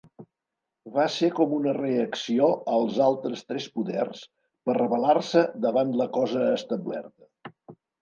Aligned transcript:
Va 0.95 1.03
ser 1.15 1.29
com 1.39 1.53
una 1.57 1.73
reacció 1.79 2.49
als 2.79 2.99
altres 3.09 3.45
tres 3.53 3.69
poders 3.77 4.27
per 4.41 4.79
rebel·lar-se 4.81 5.47
davant 5.71 5.97
la 6.05 6.13
cosa 6.21 6.53
establerta. 6.59 7.75